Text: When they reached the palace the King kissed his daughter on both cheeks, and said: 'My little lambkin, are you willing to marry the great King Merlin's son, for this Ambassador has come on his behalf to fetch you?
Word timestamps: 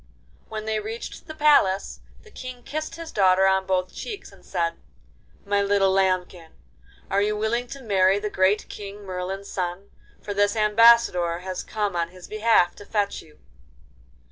When 0.49 0.65
they 0.65 0.79
reached 0.79 1.27
the 1.27 1.35
palace 1.35 1.99
the 2.23 2.31
King 2.31 2.63
kissed 2.63 2.95
his 2.95 3.11
daughter 3.11 3.45
on 3.45 3.67
both 3.67 3.93
cheeks, 3.93 4.31
and 4.31 4.43
said: 4.43 4.79
'My 5.45 5.61
little 5.61 5.91
lambkin, 5.91 6.53
are 7.11 7.21
you 7.21 7.37
willing 7.37 7.67
to 7.67 7.83
marry 7.83 8.17
the 8.17 8.31
great 8.31 8.67
King 8.67 9.05
Merlin's 9.05 9.51
son, 9.51 9.91
for 10.19 10.33
this 10.33 10.55
Ambassador 10.55 11.41
has 11.41 11.61
come 11.61 11.95
on 11.95 12.07
his 12.09 12.27
behalf 12.27 12.73
to 12.77 12.85
fetch 12.87 13.21
you? 13.21 13.37